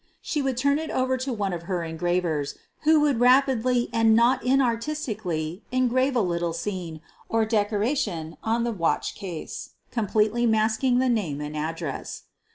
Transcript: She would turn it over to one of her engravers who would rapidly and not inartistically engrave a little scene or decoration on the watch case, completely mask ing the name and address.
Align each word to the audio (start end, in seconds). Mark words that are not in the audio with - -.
She 0.19 0.41
would 0.41 0.57
turn 0.57 0.79
it 0.79 0.89
over 0.89 1.15
to 1.17 1.31
one 1.31 1.53
of 1.53 1.61
her 1.69 1.83
engravers 1.83 2.55
who 2.85 2.99
would 3.01 3.19
rapidly 3.19 3.87
and 3.93 4.15
not 4.15 4.41
inartistically 4.41 5.61
engrave 5.71 6.15
a 6.15 6.21
little 6.21 6.53
scene 6.53 7.01
or 7.29 7.45
decoration 7.45 8.35
on 8.43 8.63
the 8.63 8.71
watch 8.73 9.13
case, 9.13 9.75
completely 9.91 10.47
mask 10.47 10.83
ing 10.83 10.97
the 10.97 11.07
name 11.07 11.39
and 11.39 11.55
address. 11.55 12.23